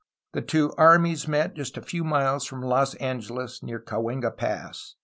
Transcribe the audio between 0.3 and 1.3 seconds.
The two "armies^'